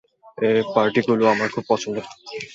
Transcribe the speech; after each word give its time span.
এই 0.37 0.59
পার্টিগুলো 0.75 1.23
আমার 1.27 1.47
খুব 1.49 1.63
পছন্দের। 1.69 2.05